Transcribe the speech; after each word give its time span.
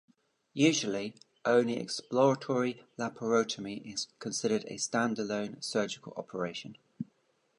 Usually, 0.55 1.13
only 1.45 1.77
exploratory 1.77 2.81
laparotomy 2.97 3.85
is 3.85 4.07
considered 4.17 4.65
a 4.67 4.77
stand-alone 4.77 5.61
surgical 5.61 6.13
operation. 6.17 6.79